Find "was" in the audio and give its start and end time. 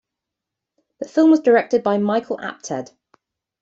1.29-1.41